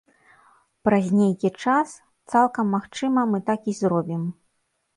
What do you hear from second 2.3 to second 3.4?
цалкам магчыма,